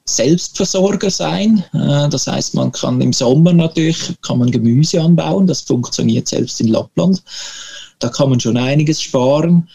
[0.09, 1.63] Selbstversorger sein.
[1.73, 5.47] Äh, das heißt, man kann im Sommer natürlich kann man Gemüse anbauen.
[5.47, 7.21] Das funktioniert selbst in Lappland.
[7.99, 9.67] Da kann man schon einiges sparen.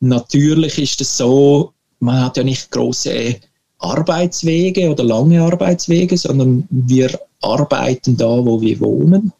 [0.00, 3.36] Natürlich ist es so, man hat ja nicht große
[3.78, 9.32] Arbeitswege oder lange Arbeitswege, sondern wir arbeiten da, wo wir wohnen.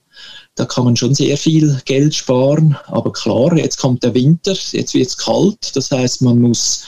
[0.57, 2.77] Da kann man schon sehr viel Geld sparen.
[2.87, 5.75] Aber klar, jetzt kommt der Winter, jetzt wird es kalt.
[5.75, 6.85] Das heißt, man muss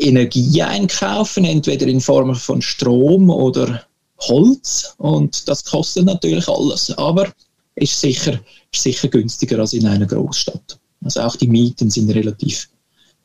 [0.00, 3.84] Energie einkaufen, entweder in Form von Strom oder
[4.18, 7.28] Holz und das kostet natürlich alles, aber
[7.74, 8.38] ist sicher,
[8.72, 10.78] ist sicher günstiger als in einer Großstadt.
[11.02, 12.68] Also auch die Mieten sind relativ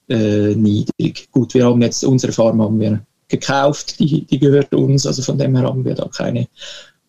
[0.07, 1.27] äh, niedrig.
[1.31, 5.37] Gut, wir haben jetzt unsere Farm haben wir gekauft, die, die gehört uns, also von
[5.37, 6.47] dem her haben wir da keine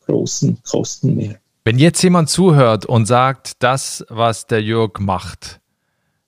[0.06, 1.36] großen Kosten mehr.
[1.64, 5.60] Wenn jetzt jemand zuhört und sagt, das, was der Jörg macht,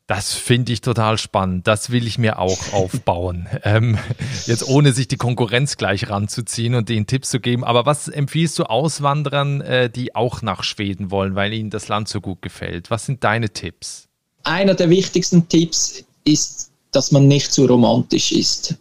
[0.09, 1.67] das finde ich total spannend.
[1.67, 3.47] Das will ich mir auch aufbauen.
[3.63, 3.99] ähm,
[4.47, 7.63] jetzt ohne sich die Konkurrenz gleich ranzuziehen und den Tipps zu geben.
[7.63, 12.09] Aber was empfiehlst du Auswanderern, äh, die auch nach Schweden wollen, weil ihnen das Land
[12.09, 12.91] so gut gefällt?
[12.91, 14.09] Was sind deine Tipps?
[14.45, 18.77] Einer der wichtigsten Tipps ist, dass man nicht zu romantisch ist.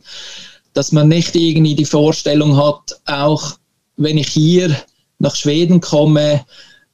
[0.73, 3.57] Dass man nicht irgendwie die Vorstellung hat, auch
[3.97, 4.73] wenn ich hier
[5.19, 6.45] nach Schweden komme,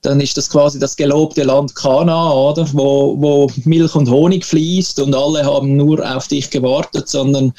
[0.03, 2.67] dann ist das quasi das gelobte Land Kana, oder?
[2.73, 7.53] Wo, wo Milch und Honig fließt und alle haben nur auf dich gewartet, sondern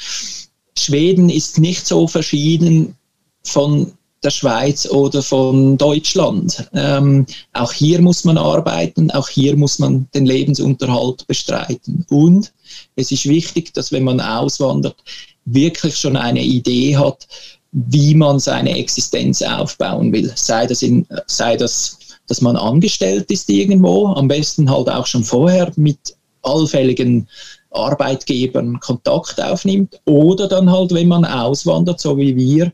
[0.77, 2.95] Schweden ist nicht so verschieden
[3.43, 3.91] von
[4.23, 6.67] der Schweiz oder von Deutschland.
[6.73, 12.05] Ähm, auch hier muss man arbeiten, auch hier muss man den Lebensunterhalt bestreiten.
[12.09, 12.51] Und
[12.95, 14.97] es ist wichtig, dass wenn man auswandert,
[15.45, 17.27] wirklich schon eine Idee hat,
[17.71, 20.31] wie man seine Existenz aufbauen will.
[20.35, 25.23] Sei das, in, sei das dass man angestellt ist irgendwo, am besten halt auch schon
[25.23, 27.27] vorher mit allfälligen
[27.71, 32.71] Arbeitgebern Kontakt aufnimmt oder dann halt, wenn man auswandert, so wie wir,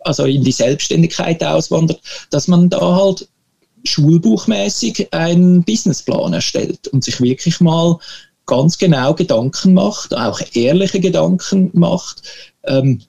[0.00, 3.28] also in die Selbstständigkeit auswandert, dass man da halt
[3.84, 7.98] schulbuchmäßig einen Businessplan erstellt und sich wirklich mal
[8.46, 12.22] ganz genau Gedanken macht, auch ehrliche Gedanken macht,
[12.64, 13.00] ähm,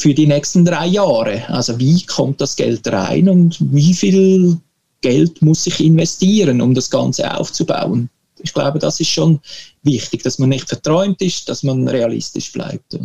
[0.00, 1.48] für die nächsten drei Jahre.
[1.48, 4.58] Also wie kommt das Geld rein und wie viel
[5.02, 8.08] Geld muss ich investieren, um das Ganze aufzubauen?
[8.42, 9.40] Ich glaube, das ist schon
[9.82, 12.98] wichtig, dass man nicht verträumt ist, dass man realistisch bleibt.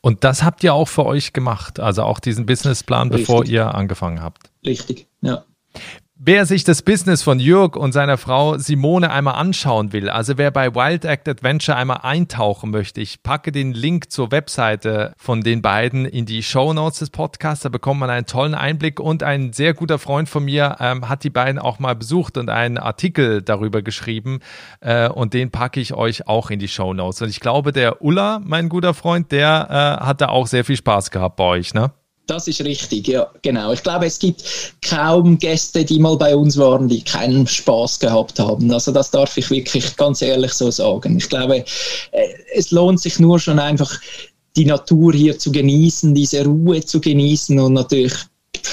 [0.00, 3.26] Und das habt ihr auch für euch gemacht, also auch diesen Businessplan, Richtig.
[3.26, 4.50] bevor ihr angefangen habt.
[4.64, 5.44] Richtig, ja.
[6.18, 10.50] Wer sich das Business von Jörg und seiner Frau Simone einmal anschauen will, also wer
[10.50, 15.60] bei Wild Act Adventure einmal eintauchen möchte, ich packe den Link zur Webseite von den
[15.60, 17.64] beiden in die Show Notes des Podcasts.
[17.64, 21.22] Da bekommt man einen tollen Einblick und ein sehr guter Freund von mir ähm, hat
[21.22, 24.40] die beiden auch mal besucht und einen Artikel darüber geschrieben
[24.80, 27.20] äh, und den packe ich euch auch in die Show Notes.
[27.20, 30.78] Und ich glaube, der Ulla, mein guter Freund, der äh, hat da auch sehr viel
[30.78, 31.92] Spaß gehabt bei euch, ne?
[32.26, 33.72] Das ist richtig, ja, genau.
[33.72, 34.42] Ich glaube, es gibt
[34.82, 38.70] kaum Gäste, die mal bei uns waren, die keinen Spaß gehabt haben.
[38.72, 41.16] Also das darf ich wirklich ganz ehrlich so sagen.
[41.18, 41.64] Ich glaube,
[42.10, 44.00] äh, es lohnt sich nur schon einfach,
[44.56, 48.14] die Natur hier zu genießen, diese Ruhe zu genießen und natürlich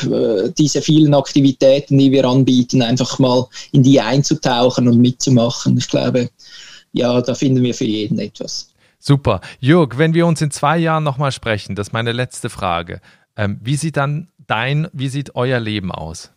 [0.03, 5.77] äh, diese vielen Aktivitäten, die wir anbieten, einfach mal in die einzutauchen und mitzumachen.
[5.77, 6.29] Ich glaube,
[6.93, 8.69] ja, da finden wir für jeden etwas.
[8.99, 9.41] Super.
[9.59, 13.01] Jörg, wenn wir uns in zwei Jahren nochmal sprechen, das ist meine letzte Frage.
[13.37, 16.31] Ähm, wie sieht dann dein, wie sieht euer Leben aus?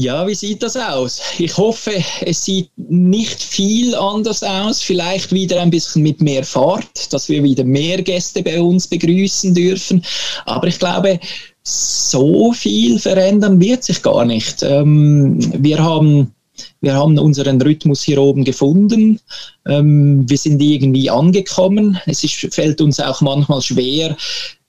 [0.00, 1.20] Ja, wie sieht das aus?
[1.40, 4.80] Ich hoffe, es sieht nicht viel anders aus.
[4.80, 9.54] Vielleicht wieder ein bisschen mit mehr Fahrt, dass wir wieder mehr Gäste bei uns begrüßen
[9.54, 10.04] dürfen.
[10.46, 11.18] Aber ich glaube,
[11.64, 14.62] so viel verändern wird sich gar nicht.
[14.62, 16.32] Ähm, wir haben
[16.80, 19.20] wir haben unseren Rhythmus hier oben gefunden.
[19.66, 22.00] Ähm, wir sind irgendwie angekommen.
[22.06, 24.16] Es ist, fällt uns auch manchmal schwer,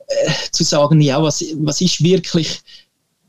[0.10, 2.62] äh, zu sagen, ja, was, was ist wirklich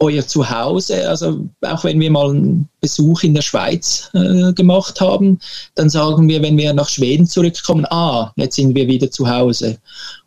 [0.00, 1.08] euer Zuhause?
[1.08, 5.38] Also auch wenn wir mal einen Besuch in der Schweiz äh, gemacht haben,
[5.74, 9.78] dann sagen wir, wenn wir nach Schweden zurückkommen, ah, jetzt sind wir wieder zu Hause.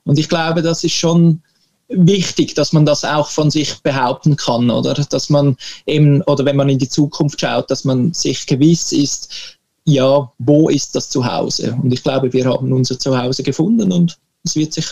[0.05, 1.41] Und ich glaube, das ist schon
[1.89, 4.93] wichtig, dass man das auch von sich behaupten kann, oder?
[4.93, 9.57] Dass man eben, oder wenn man in die Zukunft schaut, dass man sich gewiss ist,
[9.85, 11.77] ja, wo ist das Zuhause?
[11.81, 14.85] Und ich glaube, wir haben unser Zuhause gefunden und es wird sich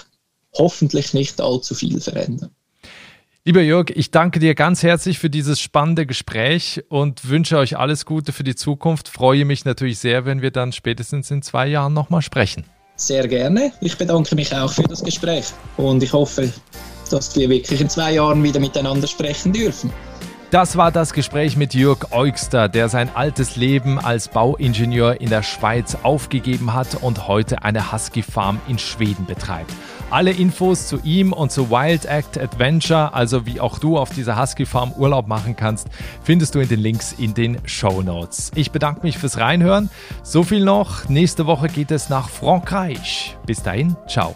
[0.53, 2.51] hoffentlich nicht allzu viel verändern.
[3.43, 8.05] Lieber Jörg, ich danke dir ganz herzlich für dieses spannende Gespräch und wünsche euch alles
[8.05, 9.09] Gute für die Zukunft.
[9.09, 12.65] Freue mich natürlich sehr, wenn wir dann spätestens in zwei Jahren nochmal sprechen.
[12.97, 13.71] Sehr gerne.
[13.81, 15.45] Ich bedanke mich auch für das Gespräch
[15.77, 16.53] und ich hoffe,
[17.09, 19.91] dass wir wirklich in zwei Jahren wieder miteinander sprechen dürfen.
[20.51, 25.41] Das war das Gespräch mit Jörg Eugster, der sein altes Leben als Bauingenieur in der
[25.41, 29.73] Schweiz aufgegeben hat und heute eine Husky Farm in Schweden betreibt.
[30.11, 34.39] Alle Infos zu ihm und zu Wild Act Adventure, also wie auch du auf dieser
[34.39, 35.87] Husky Farm Urlaub machen kannst,
[36.21, 38.51] findest du in den Links in den Show Notes.
[38.55, 39.89] Ich bedanke mich fürs Reinhören.
[40.21, 41.07] So viel noch.
[41.07, 43.37] Nächste Woche geht es nach Frankreich.
[43.45, 44.35] Bis dahin, ciao.